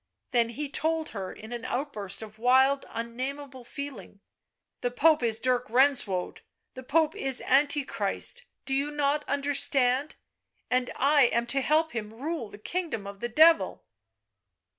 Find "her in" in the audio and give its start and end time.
1.09-1.53